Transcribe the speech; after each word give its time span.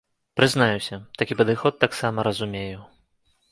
Прызнаюся, 0.39 0.99
такі 1.19 1.37
падыход 1.43 1.73
таксама 1.85 2.27
разумею. 2.31 2.79